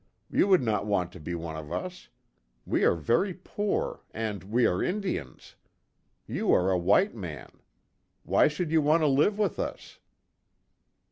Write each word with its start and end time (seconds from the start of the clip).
You 0.31 0.47
would 0.47 0.63
not 0.63 0.87
want 0.87 1.11
to 1.11 1.19
be 1.19 1.35
one 1.35 1.55
of 1.55 1.71
us. 1.71 2.09
We 2.65 2.83
are 2.83 2.95
very 2.95 3.35
poor, 3.35 4.01
and 4.15 4.43
we 4.45 4.65
are 4.65 4.81
Indians. 4.81 5.55
You 6.25 6.51
are 6.53 6.71
a 6.71 6.75
white 6.79 7.13
man. 7.13 7.59
Why 8.23 8.47
should 8.47 8.71
you 8.71 8.81
want 8.81 9.03
to 9.03 9.07
live 9.07 9.37
with 9.37 9.59
us?" 9.59 9.99